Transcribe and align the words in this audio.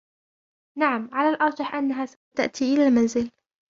نعم، 0.77 1.09
على 1.13 1.29
الأرجح 1.29 1.75
أنها 1.75 2.05
سوف 2.05 2.17
تأتي 2.35 2.73
إلى 2.73 2.87
المنزل. 2.87 3.31